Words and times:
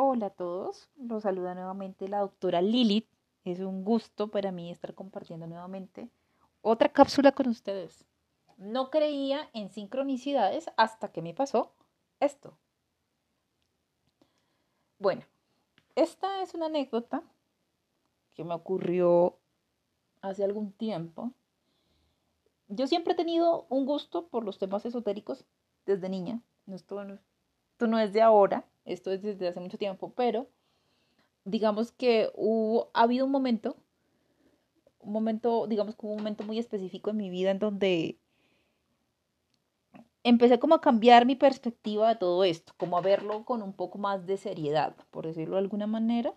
Hola 0.00 0.26
a 0.26 0.30
todos, 0.30 0.88
los 0.96 1.24
saluda 1.24 1.56
nuevamente 1.56 2.06
la 2.06 2.20
doctora 2.20 2.62
Lilith. 2.62 3.08
Es 3.44 3.58
un 3.58 3.82
gusto 3.82 4.28
para 4.28 4.52
mí 4.52 4.70
estar 4.70 4.94
compartiendo 4.94 5.48
nuevamente 5.48 6.08
otra 6.62 6.92
cápsula 6.92 7.32
con 7.32 7.48
ustedes. 7.48 8.04
No 8.58 8.90
creía 8.90 9.50
en 9.54 9.70
sincronicidades 9.70 10.70
hasta 10.76 11.10
que 11.10 11.20
me 11.20 11.34
pasó 11.34 11.72
esto. 12.20 12.56
Bueno, 15.00 15.24
esta 15.96 16.42
es 16.42 16.54
una 16.54 16.66
anécdota 16.66 17.24
que 18.34 18.44
me 18.44 18.54
ocurrió 18.54 19.36
hace 20.20 20.44
algún 20.44 20.70
tiempo. 20.70 21.32
Yo 22.68 22.86
siempre 22.86 23.14
he 23.14 23.16
tenido 23.16 23.66
un 23.68 23.84
gusto 23.84 24.28
por 24.28 24.44
los 24.44 24.60
temas 24.60 24.86
esotéricos 24.86 25.44
desde 25.86 26.08
niña. 26.08 26.40
Esto 26.68 27.04
no, 27.88 27.98
es 27.98 28.12
de 28.12 28.22
ahora 28.22 28.64
esto 28.88 29.12
es 29.12 29.22
desde 29.22 29.48
hace 29.48 29.60
mucho 29.60 29.78
tiempo, 29.78 30.12
pero 30.14 30.48
digamos 31.44 31.92
que 31.92 32.30
hubo, 32.34 32.90
ha 32.94 33.02
habido 33.02 33.26
un 33.26 33.32
momento, 33.32 33.76
un 35.00 35.12
momento, 35.12 35.66
digamos 35.66 35.94
como 35.94 36.12
un 36.12 36.18
momento 36.18 36.44
muy 36.44 36.58
específico 36.58 37.10
en 37.10 37.16
mi 37.18 37.30
vida 37.30 37.50
en 37.50 37.58
donde 37.58 38.18
empecé 40.24 40.58
como 40.58 40.74
a 40.74 40.80
cambiar 40.80 41.26
mi 41.26 41.36
perspectiva 41.36 42.08
de 42.08 42.16
todo 42.16 42.44
esto, 42.44 42.72
como 42.76 42.98
a 42.98 43.00
verlo 43.00 43.44
con 43.44 43.62
un 43.62 43.72
poco 43.72 43.98
más 43.98 44.26
de 44.26 44.36
seriedad, 44.36 44.96
por 45.10 45.26
decirlo 45.26 45.56
de 45.56 45.62
alguna 45.62 45.86
manera. 45.86 46.34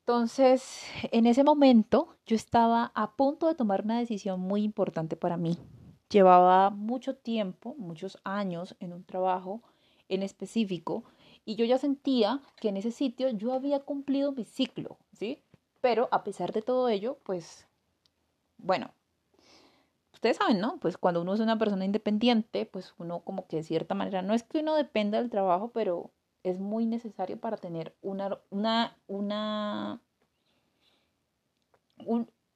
Entonces, 0.00 0.82
en 1.12 1.26
ese 1.26 1.44
momento 1.44 2.16
yo 2.26 2.36
estaba 2.36 2.92
a 2.94 3.16
punto 3.16 3.46
de 3.46 3.54
tomar 3.54 3.84
una 3.84 3.98
decisión 3.98 4.40
muy 4.40 4.62
importante 4.62 5.16
para 5.16 5.36
mí. 5.36 5.58
Llevaba 6.10 6.70
mucho 6.70 7.16
tiempo, 7.16 7.74
muchos 7.78 8.18
años 8.22 8.76
en 8.80 8.92
un 8.92 9.04
trabajo 9.04 9.62
en 10.08 10.22
específico 10.22 11.04
y 11.44 11.56
yo 11.56 11.64
ya 11.64 11.78
sentía 11.78 12.40
que 12.56 12.68
en 12.68 12.76
ese 12.76 12.90
sitio 12.90 13.28
yo 13.30 13.52
había 13.52 13.80
cumplido 13.80 14.32
mi 14.32 14.44
ciclo, 14.44 14.98
¿sí? 15.12 15.42
Pero 15.80 16.08
a 16.10 16.24
pesar 16.24 16.52
de 16.52 16.62
todo 16.62 16.88
ello, 16.88 17.18
pues, 17.24 17.66
bueno, 18.56 18.90
ustedes 20.12 20.38
saben, 20.38 20.58
¿no? 20.60 20.78
Pues 20.78 20.96
cuando 20.96 21.20
uno 21.20 21.34
es 21.34 21.40
una 21.40 21.58
persona 21.58 21.84
independiente, 21.84 22.64
pues 22.64 22.94
uno 22.98 23.20
como 23.20 23.46
que 23.46 23.56
de 23.56 23.64
cierta 23.64 23.94
manera, 23.94 24.22
no 24.22 24.32
es 24.32 24.42
que 24.42 24.60
uno 24.60 24.74
dependa 24.74 25.18
del 25.18 25.30
trabajo, 25.30 25.70
pero 25.72 26.10
es 26.42 26.60
muy 26.60 26.86
necesario 26.86 27.38
para 27.38 27.56
tener 27.56 27.94
una, 28.00 28.38
una, 28.50 28.96
una, 29.06 30.00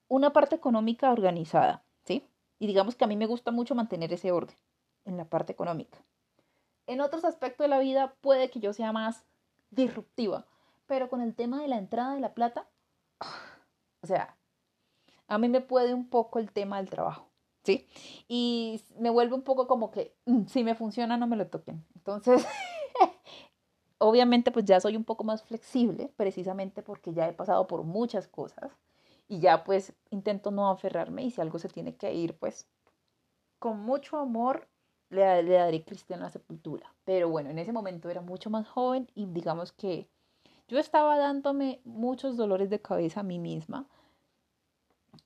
una 0.08 0.32
parte 0.32 0.56
económica 0.56 1.10
organizada, 1.10 1.82
¿sí? 2.04 2.24
Y 2.58 2.66
digamos 2.66 2.96
que 2.96 3.04
a 3.04 3.08
mí 3.08 3.16
me 3.16 3.26
gusta 3.26 3.50
mucho 3.50 3.74
mantener 3.74 4.12
ese 4.12 4.32
orden 4.32 4.56
en 5.04 5.16
la 5.16 5.26
parte 5.26 5.52
económica. 5.52 5.98
En 6.88 7.02
otros 7.02 7.26
aspectos 7.26 7.64
de 7.64 7.68
la 7.68 7.78
vida 7.78 8.14
puede 8.22 8.50
que 8.50 8.60
yo 8.60 8.72
sea 8.72 8.92
más 8.92 9.22
disruptiva, 9.70 10.46
pero 10.86 11.10
con 11.10 11.20
el 11.20 11.34
tema 11.34 11.60
de 11.60 11.68
la 11.68 11.76
entrada 11.76 12.14
de 12.14 12.20
la 12.20 12.32
plata, 12.32 12.66
o 14.00 14.06
sea, 14.06 14.34
a 15.26 15.36
mí 15.36 15.48
me 15.50 15.60
puede 15.60 15.92
un 15.92 16.08
poco 16.08 16.38
el 16.38 16.50
tema 16.50 16.78
del 16.78 16.88
trabajo, 16.88 17.28
¿sí? 17.62 17.86
Y 18.26 18.82
me 18.98 19.10
vuelve 19.10 19.34
un 19.34 19.42
poco 19.42 19.66
como 19.66 19.90
que, 19.90 20.16
mm, 20.24 20.46
si 20.46 20.64
me 20.64 20.74
funciona, 20.74 21.18
no 21.18 21.26
me 21.26 21.36
lo 21.36 21.46
toquen. 21.48 21.84
Entonces, 21.94 22.46
obviamente, 23.98 24.50
pues 24.50 24.64
ya 24.64 24.80
soy 24.80 24.96
un 24.96 25.04
poco 25.04 25.24
más 25.24 25.42
flexible, 25.42 26.10
precisamente 26.16 26.82
porque 26.82 27.12
ya 27.12 27.28
he 27.28 27.34
pasado 27.34 27.66
por 27.66 27.82
muchas 27.82 28.26
cosas 28.28 28.72
y 29.28 29.40
ya 29.40 29.62
pues 29.62 29.92
intento 30.08 30.50
no 30.50 30.70
aferrarme 30.70 31.24
y 31.24 31.30
si 31.32 31.42
algo 31.42 31.58
se 31.58 31.68
tiene 31.68 31.96
que 31.96 32.14
ir, 32.14 32.38
pues 32.38 32.66
con 33.58 33.80
mucho 33.80 34.16
amor 34.16 34.68
le, 35.10 35.42
le 35.42 35.54
daré 35.54 35.82
cristiana 35.84 36.24
la 36.24 36.30
sepultura. 36.30 36.92
Pero 37.04 37.28
bueno, 37.28 37.50
en 37.50 37.58
ese 37.58 37.72
momento 37.72 38.10
era 38.10 38.20
mucho 38.20 38.50
más 38.50 38.68
joven 38.68 39.10
y 39.14 39.26
digamos 39.26 39.72
que 39.72 40.08
yo 40.68 40.78
estaba 40.78 41.16
dándome 41.16 41.80
muchos 41.84 42.36
dolores 42.36 42.68
de 42.68 42.80
cabeza 42.80 43.20
a 43.20 43.22
mí 43.22 43.38
misma, 43.38 43.86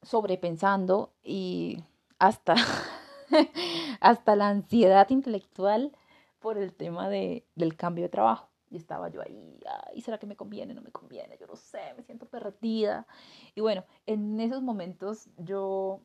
sobrepensando 0.02 1.12
y 1.24 1.82
hasta, 2.18 2.54
hasta 4.00 4.36
la 4.36 4.48
ansiedad 4.48 5.10
intelectual 5.10 5.92
por 6.38 6.58
el 6.58 6.72
tema 6.72 7.08
de, 7.08 7.44
del 7.56 7.76
cambio 7.76 8.04
de 8.04 8.08
trabajo. 8.08 8.48
Y 8.70 8.76
estaba 8.76 9.08
yo 9.10 9.20
ahí, 9.20 9.60
¿será 10.00 10.18
que 10.18 10.26
me 10.26 10.36
conviene? 10.36 10.72
No 10.72 10.80
me 10.80 10.92
conviene, 10.92 11.36
yo 11.38 11.46
no 11.46 11.56
sé, 11.56 11.92
me 11.94 12.02
siento 12.04 12.26
perdida. 12.26 13.06
Y 13.54 13.60
bueno, 13.60 13.84
en 14.06 14.40
esos 14.40 14.62
momentos 14.62 15.28
yo 15.36 16.00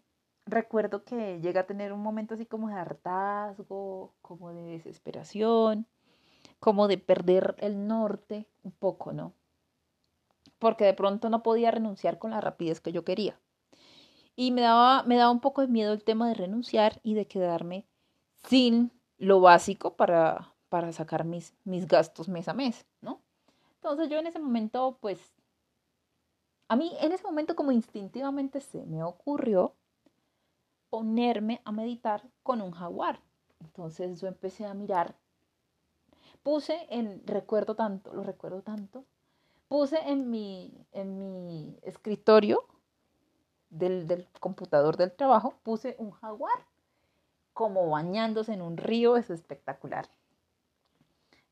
recuerdo 0.48 1.04
que 1.04 1.40
llega 1.42 1.62
a 1.62 1.68
tener 1.68 1.94
un 1.94 2.02
momento 2.02 2.34
así 2.34 2.46
como 2.46 2.70
de 2.70 2.76
hartazgo, 2.76 4.14
como 4.22 4.54
de 4.54 4.64
desesperación, 4.64 5.88
como 6.60 6.88
de 6.88 6.98
perder 6.98 7.56
el 7.60 7.88
norte 7.88 8.48
un 8.64 8.72
poco, 8.72 9.14
¿no? 9.14 9.34
Porque 10.60 10.86
de 10.86 10.94
pronto 10.94 11.30
no 11.30 11.44
podía 11.44 11.72
renunciar 11.72 12.18
con 12.18 12.32
la 12.32 12.42
rapidez 12.42 12.82
que 12.82 12.92
yo 12.92 13.04
quería. 13.04 13.40
Y 14.36 14.52
me 14.52 14.62
daba, 14.62 15.04
me 15.04 15.18
daba 15.18 15.32
un 15.32 15.42
poco 15.42 15.62
de 15.62 15.68
miedo 15.68 15.94
el 15.94 16.04
tema 16.04 16.28
de 16.28 16.36
renunciar 16.36 17.00
y 17.04 17.14
de 17.14 17.28
quedarme 17.28 17.86
sin 18.48 18.92
lo 19.18 19.42
básico 19.42 19.96
para, 19.96 20.56
para 20.70 20.92
sacar 20.94 21.26
mis, 21.26 21.56
mis 21.64 21.88
gastos 21.88 22.30
mes 22.30 22.48
a 22.48 22.54
mes, 22.54 22.86
¿no? 23.02 23.22
Entonces 23.76 24.10
yo 24.10 24.18
en 24.18 24.28
ese 24.28 24.40
momento, 24.40 24.98
pues, 25.02 25.20
a 26.68 26.76
mí 26.76 26.92
en 27.00 27.12
ese 27.12 27.24
momento 27.24 27.56
como 27.56 27.72
instintivamente 27.72 28.60
se 28.62 28.86
me 28.86 29.04
ocurrió 29.04 29.76
ponerme 30.90 31.62
a 31.66 31.72
meditar 31.72 32.24
con 32.44 32.62
un 32.62 32.72
jaguar. 32.72 33.20
Entonces 33.60 34.22
yo 34.22 34.28
empecé 34.28 34.66
a 34.66 34.74
mirar, 34.74 35.16
puse 36.44 36.88
en, 36.90 37.26
recuerdo 37.26 37.76
tanto, 37.76 38.14
lo 38.14 38.24
recuerdo 38.24 38.62
tanto, 38.62 39.06
puse 39.68 39.98
en 40.10 40.30
mi, 40.30 40.86
en 40.92 41.18
mi 41.18 41.78
escritorio 41.82 42.66
del, 43.70 44.08
del 44.08 44.28
computador 44.40 44.98
del 44.98 45.12
trabajo, 45.12 45.56
puse 45.64 45.96
un 46.00 46.12
jaguar 46.12 46.66
como 47.54 47.90
bañándose 47.90 48.54
en 48.54 48.62
un 48.62 48.78
río, 48.78 49.18
es 49.18 49.30
espectacular. 49.30 50.08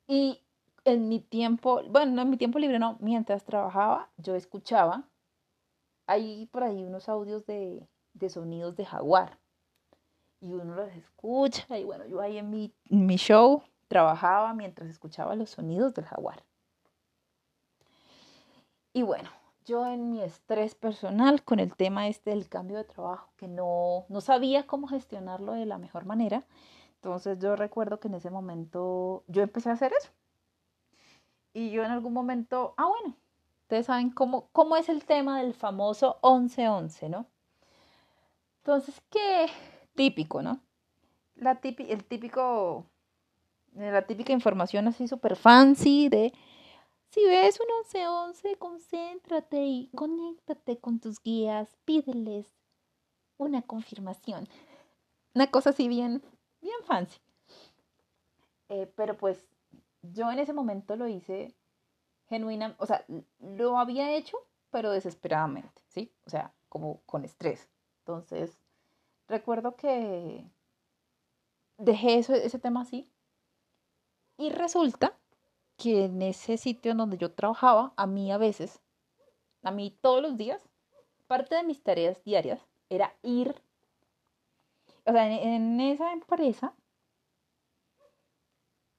Y 0.07 0.39
en 0.85 1.09
mi 1.09 1.19
tiempo, 1.19 1.81
bueno, 1.89 2.21
en 2.21 2.29
mi 2.29 2.37
tiempo 2.37 2.59
libre 2.59 2.77
no, 2.77 2.97
mientras 2.99 3.43
trabajaba, 3.43 4.09
yo 4.17 4.35
escuchaba, 4.35 5.03
hay 6.05 6.45
por 6.51 6.63
ahí 6.63 6.83
unos 6.83 7.09
audios 7.09 7.47
de, 7.47 7.87
de 8.15 8.29
sonidos 8.29 8.75
de 8.75 8.85
jaguar. 8.85 9.37
Y 10.41 10.51
uno 10.53 10.75
los 10.75 10.91
escucha 10.93 11.77
y 11.77 11.83
bueno, 11.83 12.05
yo 12.05 12.19
ahí 12.21 12.37
en 12.37 12.49
mi, 12.49 12.73
mi 12.89 13.17
show 13.17 13.63
trabajaba 13.87 14.53
mientras 14.53 14.89
escuchaba 14.89 15.35
los 15.35 15.51
sonidos 15.51 15.93
del 15.93 16.05
jaguar. 16.05 16.43
Y 18.93 19.03
bueno, 19.03 19.29
yo 19.65 19.85
en 19.85 20.09
mi 20.09 20.21
estrés 20.21 20.75
personal 20.75 21.43
con 21.43 21.59
el 21.59 21.75
tema 21.75 22.07
este 22.07 22.29
del 22.29 22.47
cambio 22.47 22.77
de 22.77 22.83
trabajo, 22.83 23.31
que 23.35 23.47
no, 23.47 24.05
no 24.09 24.21
sabía 24.21 24.65
cómo 24.65 24.87
gestionarlo 24.87 25.53
de 25.53 25.65
la 25.65 25.77
mejor 25.77 26.05
manera, 26.05 26.45
entonces 26.95 27.37
yo 27.39 27.55
recuerdo 27.55 27.99
que 27.99 28.07
en 28.07 28.15
ese 28.15 28.29
momento 28.29 29.23
yo 29.27 29.43
empecé 29.43 29.69
a 29.69 29.73
hacer 29.73 29.93
eso. 29.93 30.11
Y 31.53 31.71
yo 31.71 31.83
en 31.83 31.91
algún 31.91 32.13
momento, 32.13 32.73
ah 32.77 32.87
bueno, 32.87 33.15
ustedes 33.61 33.85
saben 33.87 34.11
cómo, 34.11 34.49
cómo 34.51 34.75
es 34.75 34.89
el 34.89 35.05
tema 35.05 35.41
del 35.41 35.53
famoso 35.53 36.19
11-11, 36.21 37.09
¿no? 37.09 37.27
Entonces, 38.65 38.99
qué 39.11 39.45
típico, 39.93 40.41
¿no? 40.41 40.59
La 41.35 41.59
el 41.61 42.03
típico, 42.03 42.87
la 43.75 44.07
típica 44.07 44.33
información 44.33 44.87
así 44.87 45.07
súper 45.07 45.35
fancy 45.35 46.09
de, 46.09 46.33
si 47.09 47.23
ves 47.25 47.59
un 47.59 47.67
1111, 47.91 48.57
concéntrate 48.57 49.63
y 49.63 49.91
conéctate 49.93 50.79
con 50.79 50.99
tus 50.99 51.21
guías, 51.21 51.77
pídeles 51.85 52.47
una 53.37 53.61
confirmación. 53.61 54.49
Una 55.35 55.45
cosa 55.51 55.69
así 55.69 55.87
bien, 55.87 56.23
bien 56.59 56.77
fancy. 56.85 57.19
Eh, 58.69 58.91
pero 58.95 59.15
pues 59.15 59.45
yo 60.01 60.31
en 60.31 60.39
ese 60.39 60.53
momento 60.53 60.95
lo 60.95 61.07
hice 61.07 61.53
genuina, 62.29 62.75
o 62.79 62.87
sea, 62.87 63.05
lo 63.39 63.77
había 63.77 64.15
hecho, 64.15 64.37
pero 64.71 64.89
desesperadamente, 64.89 65.83
¿sí? 65.89 66.11
O 66.25 66.31
sea, 66.31 66.51
como 66.67 67.01
con 67.05 67.25
estrés. 67.25 67.69
Entonces, 68.07 68.59
recuerdo 69.27 69.75
que 69.75 70.47
dejé 71.79 72.19
eso, 72.19 72.35
ese 72.35 72.59
tema 72.59 72.81
así 72.81 73.11
y 74.37 74.51
resulta 74.51 75.17
que 75.75 76.05
en 76.05 76.21
ese 76.21 76.57
sitio 76.57 76.91
en 76.91 76.97
donde 76.97 77.17
yo 77.17 77.33
trabajaba, 77.33 77.93
a 77.97 78.05
mí 78.05 78.31
a 78.31 78.37
veces, 78.37 78.79
a 79.63 79.71
mí 79.71 79.97
todos 80.01 80.21
los 80.21 80.37
días, 80.37 80.61
parte 81.25 81.55
de 81.55 81.63
mis 81.63 81.81
tareas 81.81 82.23
diarias 82.23 82.61
era 82.89 83.15
ir, 83.23 83.59
o 85.05 85.11
sea, 85.11 85.25
en, 85.25 85.33
en 85.33 85.81
esa 85.81 86.13
empresa, 86.13 86.75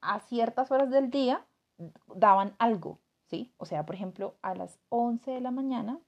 a 0.01 0.19
ciertas 0.19 0.69
horas 0.69 0.89
del 0.89 1.09
día 1.09 1.47
daban 2.13 2.57
algo, 2.59 2.99
¿sí? 3.27 3.53
O 3.55 3.65
sea, 3.65 3.85
por 3.85 3.95
ejemplo, 3.95 4.35
a 4.41 4.53
las 4.53 4.79
11 4.89 5.31
de 5.31 5.41
la 5.41 5.51
mañana 5.51 6.01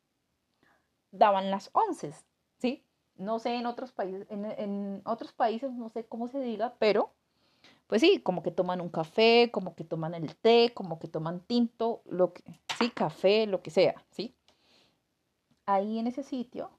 daban 1.11 1.49
las 1.49 1.69
11, 1.73 2.13
¿sí? 2.57 2.85
No 3.19 3.37
sé 3.37 3.55
en 3.55 3.65
otros 3.65 3.91
países, 3.91 4.25
en, 4.29 5.01
otros 5.05 5.33
países 5.33 5.71
no 5.73 5.89
sé 5.89 6.05
cómo 6.05 6.27
se 6.27 6.39
diga, 6.39 6.73
pero 6.79 7.11
pues 7.85 8.01
sí, 8.01 8.21
como 8.21 8.41
que 8.41 8.51
toman 8.51 8.81
un 8.81 8.89
café, 8.89 9.49
como 9.51 9.75
que 9.75 9.83
toman 9.83 10.13
el 10.13 10.35
té, 10.35 10.71
como 10.73 10.99
que 10.99 11.07
toman 11.07 11.41
tinto, 11.41 12.01
lo 12.05 12.33
que, 12.33 12.43
sí, 12.77 12.89
café, 12.89 13.45
lo 13.45 13.61
que 13.61 13.71
sea, 13.71 13.95
¿sí? 14.11 14.33
Ahí 15.65 15.99
en 15.99 16.07
ese 16.07 16.23
sitio 16.23 16.71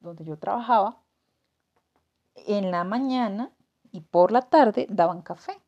donde 0.00 0.24
yo 0.24 0.36
trabajaba, 0.36 0.98
en 2.34 2.70
la 2.70 2.84
mañana 2.84 3.52
y 3.92 4.00
por 4.00 4.32
la 4.32 4.42
tarde 4.42 4.86
daban 4.90 5.22
café. 5.22 5.60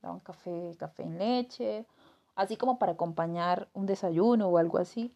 Daban 0.00 0.20
café, 0.20 0.76
café 0.78 1.02
en 1.02 1.18
leche, 1.18 1.84
así 2.36 2.56
como 2.56 2.78
para 2.78 2.92
acompañar 2.92 3.68
un 3.72 3.86
desayuno 3.86 4.48
o 4.48 4.58
algo 4.58 4.78
así. 4.78 5.12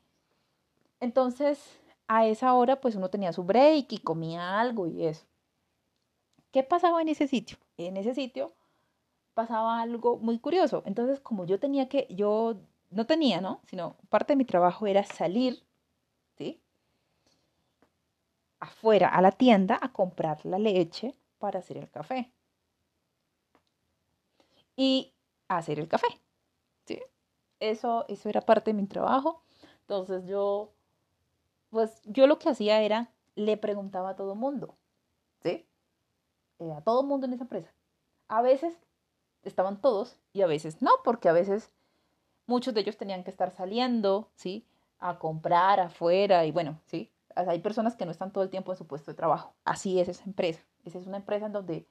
Entonces, 1.00 1.80
a 2.14 2.26
esa 2.26 2.52
hora, 2.52 2.78
pues 2.80 2.94
uno 2.94 3.08
tenía 3.08 3.32
su 3.32 3.42
break 3.42 3.92
y 3.92 3.98
comía 3.98 4.60
algo 4.60 4.86
y 4.86 5.06
eso. 5.06 5.24
¿Qué 6.50 6.62
pasaba 6.62 7.00
en 7.00 7.08
ese 7.08 7.26
sitio? 7.26 7.56
En 7.78 7.96
ese 7.96 8.14
sitio 8.14 8.52
pasaba 9.32 9.80
algo 9.80 10.18
muy 10.18 10.38
curioso. 10.38 10.82
Entonces, 10.84 11.20
como 11.20 11.46
yo 11.46 11.58
tenía 11.58 11.88
que, 11.88 12.06
yo 12.10 12.56
no 12.90 13.06
tenía, 13.06 13.40
¿no? 13.40 13.62
Sino 13.66 13.96
parte 14.10 14.34
de 14.34 14.36
mi 14.36 14.44
trabajo 14.44 14.86
era 14.86 15.04
salir, 15.04 15.64
¿sí? 16.36 16.60
Afuera 18.60 19.08
a 19.08 19.20
la 19.22 19.32
tienda 19.32 19.78
a 19.80 19.92
comprar 19.92 20.44
la 20.44 20.58
leche 20.58 21.14
para 21.38 21.60
hacer 21.60 21.78
el 21.78 21.90
café. 21.90 22.30
Y 24.76 25.14
hacer 25.48 25.78
el 25.78 25.88
café, 25.88 26.08
¿sí? 26.86 27.00
Eso, 27.60 28.04
eso 28.08 28.28
era 28.28 28.42
parte 28.42 28.72
de 28.72 28.80
mi 28.82 28.86
trabajo. 28.86 29.42
Entonces 29.82 30.26
yo, 30.26 30.72
pues 31.72 32.02
yo 32.04 32.26
lo 32.26 32.38
que 32.38 32.50
hacía 32.50 32.82
era, 32.82 33.10
le 33.34 33.56
preguntaba 33.56 34.10
a 34.10 34.16
todo 34.16 34.34
mundo, 34.34 34.76
¿sí? 35.42 35.66
Eh, 36.58 36.70
a 36.70 36.82
todo 36.82 37.02
mundo 37.02 37.26
en 37.26 37.32
esa 37.32 37.44
empresa. 37.44 37.72
A 38.28 38.42
veces 38.42 38.76
estaban 39.42 39.80
todos 39.80 40.20
y 40.34 40.42
a 40.42 40.46
veces 40.46 40.82
no, 40.82 40.90
porque 41.02 41.30
a 41.30 41.32
veces 41.32 41.72
muchos 42.46 42.74
de 42.74 42.82
ellos 42.82 42.98
tenían 42.98 43.24
que 43.24 43.30
estar 43.30 43.50
saliendo, 43.50 44.28
¿sí? 44.34 44.66
A 44.98 45.18
comprar 45.18 45.80
afuera 45.80 46.44
y 46.44 46.52
bueno, 46.52 46.78
¿sí? 46.84 47.10
Hay 47.34 47.60
personas 47.60 47.96
que 47.96 48.04
no 48.04 48.10
están 48.10 48.32
todo 48.32 48.44
el 48.44 48.50
tiempo 48.50 48.72
en 48.72 48.76
su 48.76 48.86
puesto 48.86 49.10
de 49.10 49.16
trabajo. 49.16 49.54
Así 49.64 49.98
es 49.98 50.08
esa 50.08 50.24
empresa. 50.24 50.62
Esa 50.84 50.98
es 50.98 51.06
una 51.06 51.16
empresa 51.16 51.46
en 51.46 51.52
donde 51.52 51.86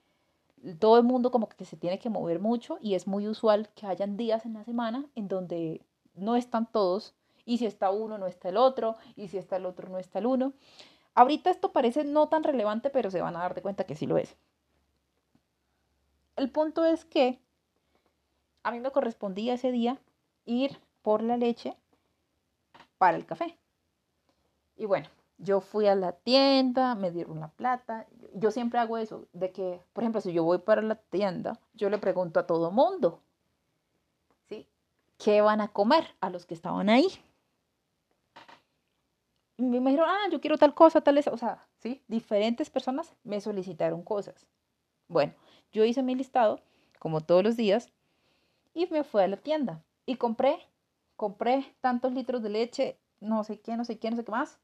todo 0.78 0.98
el 0.98 1.04
mundo 1.04 1.32
como 1.32 1.50
que 1.50 1.66
se 1.66 1.76
tiene 1.76 1.98
que 1.98 2.12
mover 2.12 2.40
mucho 2.40 2.78
y 2.82 2.94
es 2.94 3.08
muy 3.08 3.28
usual 3.28 3.70
que 3.74 3.88
hayan 3.88 4.16
días 4.16 4.46
en 4.46 4.54
la 4.54 4.64
semana 4.64 5.10
en 5.16 5.28
donde 5.28 5.84
no 6.14 6.36
están 6.36 6.72
todos 6.72 7.16
y 7.46 7.58
si 7.58 7.66
está 7.66 7.92
uno 7.92 8.18
no 8.18 8.28
está 8.28 8.50
el 8.50 8.58
otro 8.58 8.96
y 9.16 9.28
si 9.28 9.38
está 9.38 9.58
el 9.58 9.66
otro 9.66 9.90
no 9.90 9.98
está 9.98 10.20
el 10.20 10.26
uno. 10.26 10.54
Ahorita 11.14 11.50
esto 11.50 11.72
parece 11.72 12.04
no 12.04 12.30
tan 12.30 12.44
relevante, 12.44 12.90
pero 12.90 13.12
se 13.12 13.22
van 13.22 13.36
a 13.36 13.40
dar 13.40 13.54
de 13.54 13.62
cuenta 13.62 13.86
que 13.86 13.96
sí 13.96 14.06
lo 14.06 14.18
es. 14.18 14.36
El 16.36 16.50
punto 16.50 16.86
es 16.86 17.06
que 17.06 17.40
a 18.64 18.72
mí 18.72 18.80
me 18.80 18.92
correspondía 18.92 19.56
ese 19.56 19.72
día 19.72 20.00
ir 20.46 20.80
por 21.02 21.22
la 21.22 21.38
leche 21.38 21.76
para 22.98 23.18
el 23.18 23.26
café. 23.26 23.58
Y 24.78 24.86
bueno, 24.86 25.08
yo 25.38 25.60
fui 25.60 25.88
a 25.88 25.96
la 25.96 26.14
tienda, 26.14 26.96
me 26.96 27.12
dieron 27.12 27.40
la 27.40 27.50
plata. 27.50 28.08
Yo 28.34 28.52
siempre 28.52 28.80
hago 28.80 28.98
eso, 28.98 29.28
de 29.34 29.52
que, 29.52 29.82
por 29.94 30.04
ejemplo, 30.04 30.22
si 30.22 30.34
yo 30.34 30.44
voy 30.44 30.60
para 30.60 30.82
la 30.82 30.96
tienda, 30.96 31.60
yo 31.74 31.90
le 31.90 31.98
pregunto 31.98 32.40
a 32.40 32.48
todo 32.48 32.72
mundo, 32.72 33.22
¿sí? 34.48 34.68
¿Qué 35.18 35.42
van 35.42 35.62
a 35.62 35.68
comer 35.68 36.16
a 36.22 36.30
los 36.30 36.46
que 36.46 36.54
estaban 36.54 36.90
ahí? 36.90 37.08
Me 39.62 39.92
dijeron, 39.92 40.10
ah, 40.10 40.28
yo 40.32 40.42
quiero 40.42 40.58
tal 40.58 40.74
cosa, 40.74 41.02
tal 41.02 41.18
esa. 41.18 41.32
O 41.32 41.38
sea, 41.38 41.68
¿sí? 41.78 42.04
Diferentes 42.08 42.70
personas 42.70 43.14
me 43.24 43.40
solicitaron 43.42 44.04
cosas. 44.04 44.48
Bueno, 45.08 45.34
yo 45.72 45.86
hice 45.86 46.04
mi 46.04 46.16
listado, 46.16 46.62
como 47.00 47.22
todos 47.22 47.44
los 47.44 47.58
días, 47.58 47.92
y 48.74 48.88
me 48.88 49.04
fui 49.04 49.22
a 49.22 49.28
la 49.28 49.38
tienda 49.38 49.84
y 50.06 50.16
compré, 50.16 50.58
compré 51.16 51.76
tantos 51.82 52.14
litros 52.14 52.42
de 52.42 52.50
leche, 52.50 53.00
no 53.20 53.44
sé 53.44 53.60
qué, 53.60 53.78
no 53.78 53.86
sé 53.86 54.00
qué, 54.00 54.10
no 54.10 54.18
sé 54.18 54.24
qué 54.24 54.32
más. 54.32 54.60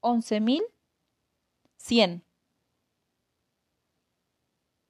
11.100. 0.00 2.22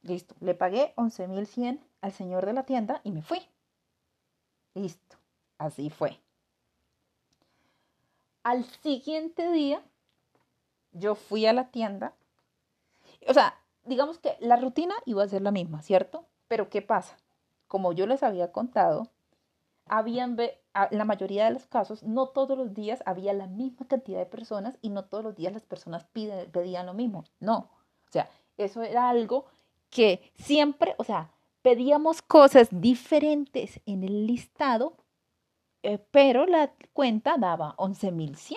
Listo, 0.02 0.34
le 0.40 0.54
pagué 0.54 0.94
11.100 0.96 1.80
al 2.00 2.12
señor 2.12 2.46
de 2.46 2.54
la 2.54 2.64
tienda 2.64 3.00
y 3.04 3.12
me 3.12 3.22
fui. 3.22 3.38
Listo, 4.74 5.16
así 5.58 5.90
fue. 5.90 6.18
Al 8.42 8.64
siguiente 8.64 9.50
día, 9.52 9.82
yo 10.92 11.14
fui 11.14 11.46
a 11.46 11.52
la 11.52 11.70
tienda. 11.70 12.14
O 13.28 13.34
sea, 13.34 13.54
digamos 13.84 14.18
que 14.18 14.36
la 14.40 14.56
rutina 14.56 14.94
iba 15.06 15.22
a 15.22 15.28
ser 15.28 15.42
la 15.42 15.50
misma, 15.50 15.82
¿cierto? 15.82 16.26
Pero 16.48 16.68
¿qué 16.68 16.82
pasa? 16.82 17.16
Como 17.68 17.92
yo 17.92 18.06
les 18.06 18.22
había 18.22 18.52
contado, 18.52 19.08
habían 19.86 20.36
la 20.90 21.04
mayoría 21.04 21.44
de 21.44 21.52
los 21.52 21.66
casos, 21.66 22.02
no 22.02 22.28
todos 22.28 22.56
los 22.56 22.74
días 22.74 23.02
había 23.06 23.32
la 23.32 23.46
misma 23.46 23.86
cantidad 23.86 24.18
de 24.18 24.26
personas 24.26 24.78
y 24.80 24.90
no 24.90 25.04
todos 25.04 25.24
los 25.24 25.34
días 25.34 25.52
las 25.52 25.64
personas 25.64 26.04
pedían 26.04 26.86
lo 26.86 26.94
mismo. 26.94 27.24
No, 27.40 27.70
o 28.08 28.10
sea, 28.10 28.28
eso 28.56 28.82
era 28.82 29.08
algo 29.08 29.46
que 29.90 30.32
siempre, 30.36 30.94
o 30.98 31.04
sea, 31.04 31.30
pedíamos 31.62 32.22
cosas 32.22 32.68
diferentes 32.70 33.80
en 33.86 34.02
el 34.02 34.26
listado, 34.26 34.96
eh, 35.82 35.98
pero 36.10 36.46
la 36.46 36.72
cuenta 36.92 37.36
daba 37.38 37.74
11.100. 37.76 38.56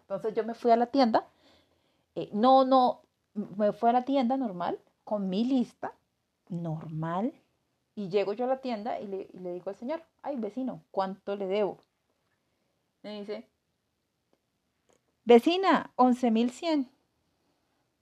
Entonces 0.00 0.34
yo 0.34 0.44
me 0.44 0.54
fui 0.54 0.70
a 0.70 0.76
la 0.76 0.86
tienda, 0.86 1.26
eh, 2.14 2.28
no, 2.32 2.64
no, 2.64 3.02
me 3.34 3.72
fui 3.72 3.90
a 3.90 3.92
la 3.92 4.04
tienda 4.04 4.36
normal, 4.36 4.78
con 5.04 5.28
mi 5.28 5.44
lista, 5.44 5.94
normal, 6.48 7.32
y 7.94 8.08
llego 8.08 8.32
yo 8.32 8.44
a 8.44 8.48
la 8.48 8.60
tienda 8.60 9.00
y 9.00 9.06
le, 9.06 9.28
digo 9.32 9.70
al 9.70 9.76
señor, 9.76 10.02
ay 10.22 10.36
vecino, 10.36 10.82
¿cuánto 10.90 11.36
le 11.36 11.46
debo? 11.46 11.78
Me 13.02 13.20
dice, 13.20 13.46
vecina, 15.24 15.92
11.100. 15.96 16.88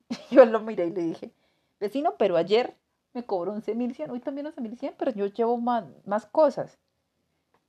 Yo 0.31 0.44
lo 0.44 0.60
miré 0.60 0.87
y 0.88 0.90
le 0.90 1.02
dije, 1.02 1.32
vecino, 1.78 2.16
pero 2.19 2.37
ayer 2.37 2.76
me 3.12 3.25
cobró 3.25 3.54
11.100, 3.54 4.10
hoy 4.10 4.20
también 4.20 4.46
11.100, 4.46 4.94
pero 4.96 5.12
yo 5.12 5.26
llevo 5.26 5.56
más, 5.56 5.84
más 6.04 6.26
cosas. 6.26 6.78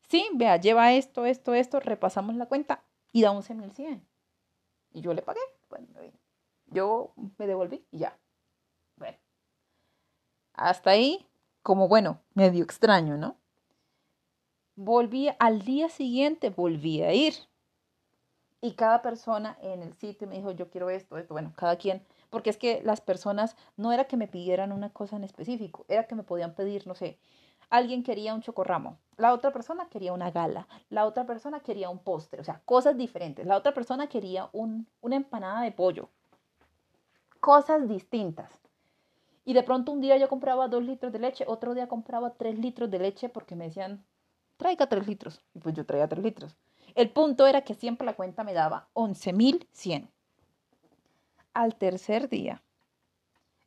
Sí, 0.10 0.28
vea, 0.34 0.58
lleva 0.58 0.94
esto, 0.94 1.26
esto, 1.26 1.54
esto, 1.54 1.80
repasamos 1.80 2.36
la 2.36 2.48
cuenta 2.48 2.84
y 3.12 3.22
da 3.22 3.32
11.100. 3.32 4.02
Y 4.94 5.02
yo 5.02 5.14
le 5.14 5.22
pagué. 5.22 5.40
Bueno, 5.70 5.88
yo 6.68 7.14
me 7.38 7.48
devolví 7.48 7.86
y 7.92 8.00
ya. 8.00 8.18
Bueno, 8.98 9.18
hasta 10.54 10.92
ahí, 10.92 11.28
como 11.64 11.88
bueno, 11.88 12.22
medio 12.34 12.64
extraño, 12.64 13.18
¿no? 13.18 13.38
Volví 14.76 15.30
al 15.40 15.62
día 15.62 15.90
siguiente, 15.90 16.50
volví 16.50 17.02
a 17.04 17.14
ir. 17.14 17.34
Y 18.62 18.74
cada 18.74 19.02
persona 19.02 19.58
en 19.62 19.82
el 19.82 19.94
sitio 19.96 20.28
me 20.28 20.36
dijo, 20.36 20.52
yo 20.52 20.70
quiero 20.70 20.90
esto, 20.90 21.18
esto, 21.18 21.34
bueno, 21.34 21.52
cada 21.56 21.78
quien, 21.78 22.06
porque 22.30 22.52
es 22.52 22.58
que 22.58 22.82
las 22.84 23.02
personas 23.02 23.56
no 23.76 23.92
era 23.92 24.06
que 24.06 24.18
me 24.18 24.28
pidieran 24.28 24.72
una 24.72 24.92
cosa 24.92 25.16
en 25.16 25.24
específico, 25.24 25.84
era 25.88 26.06
que 26.06 26.14
me 26.14 26.22
podían 26.22 26.54
pedir, 26.54 26.86
no 26.86 26.94
sé, 26.94 27.18
alguien 27.72 28.04
quería 28.04 28.36
un 28.36 28.42
chocorramo, 28.42 29.00
la 29.18 29.34
otra 29.34 29.52
persona 29.52 29.88
quería 29.90 30.14
una 30.14 30.30
gala, 30.30 30.68
la 30.90 31.06
otra 31.06 31.26
persona 31.26 31.62
quería 31.62 31.90
un 31.90 32.00
postre, 32.00 32.42
o 32.42 32.44
sea, 32.44 32.62
cosas 32.66 32.98
diferentes, 32.98 33.48
la 33.48 33.58
otra 33.58 33.74
persona 33.74 34.08
quería 34.08 34.50
un, 34.52 34.88
una 35.02 35.16
empanada 35.16 35.62
de 35.62 35.72
pollo, 35.72 36.10
cosas 37.40 37.88
distintas. 37.88 38.52
Y 39.44 39.54
de 39.54 39.64
pronto 39.64 39.92
un 39.92 40.02
día 40.02 40.18
yo 40.18 40.30
compraba 40.30 40.68
dos 40.68 40.84
litros 40.84 41.12
de 41.12 41.20
leche, 41.20 41.46
otro 41.48 41.74
día 41.74 41.88
compraba 41.88 42.36
tres 42.36 42.60
litros 42.60 42.92
de 42.92 43.00
leche 43.00 43.30
porque 43.30 43.56
me 43.56 43.66
decían, 43.66 44.06
traiga 44.58 44.88
tres 44.88 45.08
litros. 45.08 45.42
Y 45.56 45.60
pues 45.60 45.74
yo 45.74 45.86
traía 45.86 46.08
tres 46.08 46.24
litros. 46.24 46.56
El 46.94 47.10
punto 47.10 47.48
era 47.48 47.62
que 47.62 47.74
siempre 47.74 48.06
la 48.06 48.14
cuenta 48.14 48.44
me 48.44 48.54
daba 48.54 48.88
11.100. 48.94 50.10
Al 51.54 51.76
tercer 51.76 52.30
día, 52.30 52.62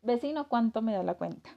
vecino, 0.02 0.48
¿cuánto 0.48 0.80
me 0.82 0.94
da 0.94 1.02
la 1.02 1.14
cuenta? 1.14 1.50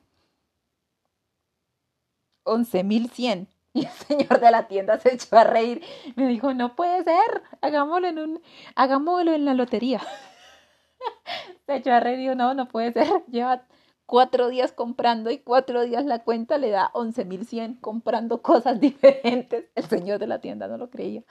11.100. 2.47 3.47
Y 3.73 3.85
el 3.85 3.91
señor 3.91 4.39
de 4.39 4.49
la 4.49 4.67
tienda 4.67 4.99
se 4.99 5.13
echó 5.13 5.37
a 5.37 5.43
reír. 5.43 5.83
Me 6.15 6.27
dijo, 6.27 6.53
no 6.55 6.75
puede 6.75 7.03
ser, 7.03 7.43
hagámoslo 7.61 8.07
en, 8.07 8.17
un, 8.17 8.41
hagámoslo 8.73 9.33
en 9.33 9.45
la 9.45 9.53
lotería. 9.53 10.01
Se 11.67 11.75
echó 11.75 11.93
a 11.93 11.99
reír 11.99 12.17
y 12.17 12.21
dijo, 12.23 12.33
no, 12.33 12.55
no 12.55 12.67
puede 12.67 12.91
ser. 12.93 13.23
Lleva 13.27 13.67
cuatro 14.07 14.47
días 14.47 14.71
comprando 14.71 15.29
y 15.29 15.37
cuatro 15.37 15.83
días 15.83 16.05
la 16.05 16.23
cuenta 16.23 16.57
le 16.57 16.71
da 16.71 16.91
11.100 16.93 17.79
comprando 17.79 18.41
cosas 18.41 18.79
diferentes. 18.81 19.65
El 19.75 19.83
señor 19.83 20.17
de 20.17 20.27
la 20.27 20.41
tienda 20.41 20.67
no 20.67 20.77
lo 20.77 20.89
creía. 20.89 21.23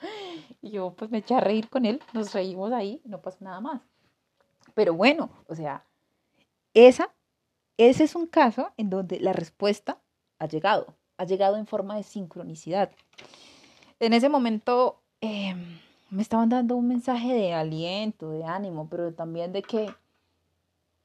Y 0.61 0.69
yo 0.69 0.93
pues 0.95 1.11
me 1.11 1.17
eché 1.17 1.35
a 1.35 1.41
reír 1.41 1.69
con 1.69 1.85
él, 1.85 2.01
nos 2.13 2.33
reímos 2.33 2.71
ahí, 2.71 3.01
no 3.03 3.21
pasó 3.21 3.43
nada 3.43 3.59
más. 3.59 3.81
Pero 4.73 4.93
bueno, 4.93 5.29
o 5.47 5.55
sea, 5.55 5.83
esa, 6.73 7.13
ese 7.77 8.03
es 8.03 8.15
un 8.15 8.27
caso 8.27 8.71
en 8.77 8.89
donde 8.89 9.19
la 9.19 9.33
respuesta 9.33 9.99
ha 10.39 10.47
llegado, 10.47 10.95
ha 11.17 11.25
llegado 11.25 11.57
en 11.57 11.67
forma 11.67 11.95
de 11.95 12.03
sincronicidad. 12.03 12.91
En 13.99 14.13
ese 14.13 14.29
momento... 14.29 15.01
Em, 15.19 15.79
me 16.09 16.21
estaban 16.21 16.49
dando 16.49 16.75
un 16.75 16.87
mensaje 16.87 17.33
de 17.33 17.53
aliento, 17.53 18.31
de 18.31 18.45
ánimo, 18.45 18.87
pero 18.89 19.13
también 19.13 19.51
de 19.51 19.61
que 19.61 19.93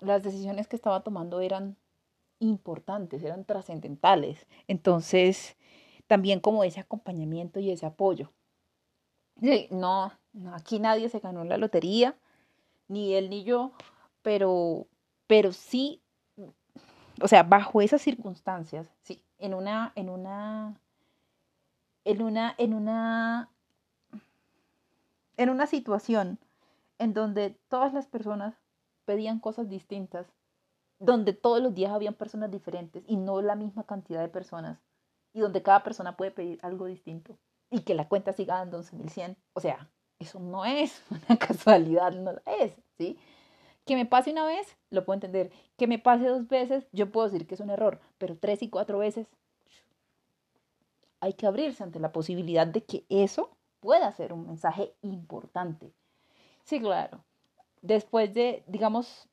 las 0.01 0.23
decisiones 0.23 0.69
que 0.69 0.77
estaba 0.77 1.03
tomando 1.03 1.41
eran 1.41 1.77
importantes, 2.39 3.23
eran 3.23 3.45
trascendentales. 3.45 4.47
Entonces, 4.69 5.57
también 6.07 6.41
como 6.41 6.65
ese 6.65 6.81
acompañamiento 6.81 7.61
y 7.61 7.71
ese 7.71 7.87
apoyo. 7.87 8.33
No, 9.71 10.13
no, 10.33 10.55
aquí 10.55 10.79
nadie 10.79 11.09
se 11.09 11.19
ganó 11.19 11.45
la 11.45 11.57
lotería, 11.57 12.17
ni 12.87 13.15
él 13.15 13.29
ni 13.31 13.43
yo, 13.43 13.73
pero, 14.23 14.87
pero 15.27 15.53
sí, 15.53 16.01
o 17.21 17.27
sea, 17.27 17.43
bajo 17.43 17.81
esas 17.81 18.03
circunstancias, 18.03 18.89
sí, 19.03 19.23
en 19.43 19.55
una, 19.55 19.93
en 19.97 20.09
una, 20.09 20.81
en 22.05 22.23
una, 22.23 22.55
en 22.57 22.75
una, 22.75 23.51
en 25.37 25.51
una 25.51 25.67
situación 25.67 26.39
en 26.99 27.13
donde 27.13 27.59
todas 27.69 27.93
las 27.93 28.07
personas 28.07 28.55
pedían 29.05 29.41
cosas 29.41 29.69
distintas, 29.69 30.29
donde 31.01 31.33
todos 31.33 31.61
los 31.61 31.75
días 31.75 31.91
habían 31.91 32.15
personas 32.15 32.53
diferentes 32.53 33.03
y 33.09 33.17
no 33.17 33.43
la 33.43 33.57
misma 33.57 33.83
cantidad 33.85 34.21
de 34.21 34.29
personas, 34.29 34.79
y 35.33 35.41
donde 35.41 35.63
cada 35.63 35.83
persona 35.83 36.17
puede 36.17 36.31
pedir 36.31 36.61
algo 36.63 36.87
distinto 36.87 37.37
y 37.69 37.81
que 37.81 37.95
la 37.95 38.09
cuenta 38.09 38.33
siga 38.33 38.59
dando 38.59 38.79
11.100. 38.79 39.37
O 39.55 39.61
sea, 39.61 39.91
eso 40.21 40.39
no 40.39 40.65
es 40.65 41.03
una 41.11 41.37
casualidad, 41.37 42.13
no 42.13 42.33
es, 42.61 42.75
¿sí? 42.97 43.19
Que 43.85 43.97
me 43.97 44.07
pase 44.07 44.31
una 44.31 44.47
vez, 44.47 44.77
lo 44.91 45.05
puedo 45.05 45.17
entender. 45.17 45.51
Que 45.77 45.87
me 45.87 45.99
pase 45.99 46.27
dos 46.27 46.47
veces, 46.49 46.87
yo 46.93 47.11
puedo 47.11 47.29
decir 47.29 47.47
que 47.47 47.55
es 47.55 47.61
un 47.61 47.71
error, 47.71 48.01
pero 48.19 48.37
tres 48.37 48.63
y 48.63 48.71
cuatro 48.71 48.99
veces, 48.99 49.27
hay 51.21 51.35
que 51.35 51.47
abrirse 51.47 51.83
ante 51.83 52.01
la 52.01 52.13
posibilidad 52.13 52.67
de 52.67 52.85
que 52.85 53.05
eso 53.09 53.57
pueda 53.81 54.11
ser 54.13 54.33
un 54.33 54.47
mensaje 54.47 54.95
importante. 55.03 55.93
Sí, 56.65 56.81
claro. 56.81 57.25
Después 57.81 58.33
de, 58.33 58.65
digamos, 58.67 59.29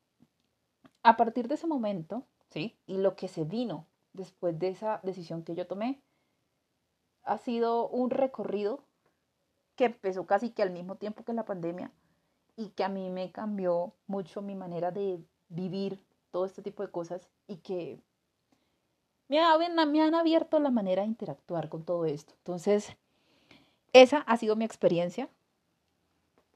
a 1.03 1.17
partir 1.17 1.47
de 1.47 1.55
ese 1.55 1.67
momento, 1.67 2.25
¿sí? 2.47 2.77
Y 2.87 2.97
lo 2.97 3.15
que 3.15 3.27
se 3.27 3.43
vino 3.43 3.87
después 4.13 4.57
de 4.57 4.69
esa 4.69 4.99
decisión 5.03 5.43
que 5.43 5.55
yo 5.55 5.67
tomé, 5.67 6.01
ha 7.23 7.37
sido 7.37 7.87
un 7.89 8.09
recorrido 8.09 8.83
que 9.75 9.85
empezó 9.85 10.25
casi 10.25 10.49
que 10.49 10.63
al 10.63 10.71
mismo 10.71 10.95
tiempo 10.95 11.23
que 11.23 11.33
la 11.33 11.45
pandemia 11.45 11.91
y 12.59 12.71
que 12.71 12.83
a 12.83 12.89
mí 12.89 13.09
me 13.09 13.31
cambió 13.31 13.93
mucho 14.05 14.41
mi 14.41 14.53
manera 14.53 14.91
de 14.91 15.23
vivir 15.47 15.97
todo 16.29 16.45
este 16.45 16.61
tipo 16.61 16.83
de 16.83 16.91
cosas 16.91 17.29
y 17.47 17.55
que 17.57 18.01
me, 19.29 19.85
me 19.85 20.01
han 20.01 20.13
abierto 20.13 20.59
la 20.59 20.69
manera 20.69 21.03
de 21.03 21.07
interactuar 21.07 21.69
con 21.69 21.85
todo 21.85 22.03
esto. 22.03 22.33
Entonces, 22.39 22.97
esa 23.93 24.17
ha 24.17 24.35
sido 24.35 24.57
mi 24.57 24.65
experiencia. 24.65 25.29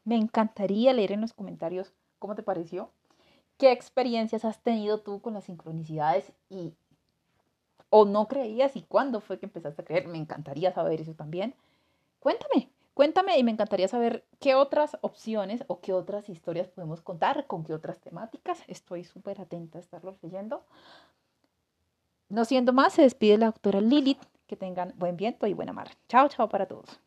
Me 0.04 0.18
encantaría 0.18 0.92
leer 0.92 1.14
en 1.14 1.22
los 1.22 1.32
comentarios 1.32 1.94
cómo 2.20 2.36
te 2.36 2.44
pareció, 2.44 2.92
qué 3.58 3.72
experiencias 3.72 4.44
has 4.44 4.62
tenido 4.62 5.00
tú 5.00 5.22
con 5.22 5.34
las 5.34 5.46
sincronicidades 5.46 6.34
y 6.50 6.74
o 7.90 8.04
no 8.04 8.28
creías 8.28 8.76
y 8.76 8.82
cuándo 8.82 9.22
fue 9.22 9.40
que 9.40 9.46
empezaste 9.46 9.84
a 9.84 9.86
creer. 9.86 10.10
Me 10.10 10.18
encantaría 10.18 10.74
saber 10.74 11.00
eso 11.00 11.14
también. 11.14 11.56
Cuéntame, 12.20 12.73
cuéntame 12.94 13.38
y 13.38 13.44
me 13.44 13.52
encantaría 13.52 13.88
saber 13.88 14.26
qué 14.40 14.56
otras 14.56 14.98
opciones 15.02 15.64
o 15.68 15.80
qué 15.80 15.94
otras 15.94 16.30
historias 16.30 16.68
podemos 16.68 17.02
contar, 17.02 17.48
con 17.48 17.64
qué 17.64 17.74
otras 17.74 18.00
temáticas. 18.00 18.64
Estoy 18.68 19.04
súper 19.04 19.42
atenta 19.42 19.78
a 19.78 19.82
estarlos 19.82 20.18
leyendo. 20.22 20.66
No 22.30 22.46
siendo 22.46 22.74
más, 22.74 22.94
se 22.94 23.04
despide 23.04 23.38
la 23.38 23.48
doctora 23.48 23.82
Lilith. 23.82 24.22
Que 24.48 24.58
tengan 24.58 24.94
buen 24.98 25.16
viento 25.16 25.48
y 25.48 25.54
buena 25.54 25.74
mar. 25.74 25.90
Chao, 26.10 26.28
chao 26.28 26.50
para 26.50 26.68
todos. 26.68 27.00